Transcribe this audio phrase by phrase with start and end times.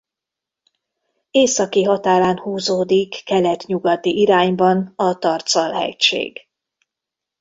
[1.31, 6.47] Északi határán húzódik kelet-nyugati irányban a Tarcal-hegység.